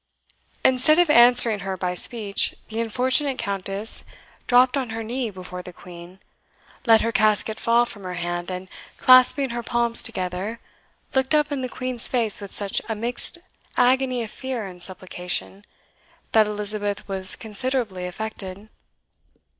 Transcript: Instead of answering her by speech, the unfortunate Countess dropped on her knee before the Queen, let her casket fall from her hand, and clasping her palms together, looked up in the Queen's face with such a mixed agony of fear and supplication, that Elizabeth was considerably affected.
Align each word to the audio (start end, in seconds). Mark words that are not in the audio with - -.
Instead 0.65 0.97
of 0.97 1.11
answering 1.11 1.59
her 1.59 1.77
by 1.77 1.93
speech, 1.93 2.55
the 2.69 2.79
unfortunate 2.81 3.37
Countess 3.37 4.03
dropped 4.47 4.75
on 4.75 4.89
her 4.89 5.03
knee 5.03 5.29
before 5.29 5.61
the 5.61 5.71
Queen, 5.71 6.19
let 6.87 7.01
her 7.01 7.11
casket 7.11 7.59
fall 7.59 7.85
from 7.85 8.01
her 8.03 8.15
hand, 8.15 8.49
and 8.49 8.67
clasping 8.97 9.51
her 9.51 9.61
palms 9.61 10.01
together, 10.01 10.59
looked 11.13 11.35
up 11.35 11.51
in 11.51 11.61
the 11.61 11.69
Queen's 11.69 12.07
face 12.07 12.41
with 12.41 12.51
such 12.51 12.81
a 12.89 12.95
mixed 12.95 13.37
agony 13.77 14.23
of 14.23 14.31
fear 14.31 14.65
and 14.65 14.81
supplication, 14.81 15.63
that 16.31 16.47
Elizabeth 16.47 17.07
was 17.07 17.35
considerably 17.35 18.07
affected. 18.07 18.69